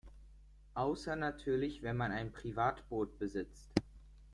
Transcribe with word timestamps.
Außer 0.73 1.15
natürlich 1.15 1.83
wenn 1.83 1.95
man 1.95 2.11
ein 2.11 2.31
Privatboot 2.31 3.19
besitzt. 3.19 3.69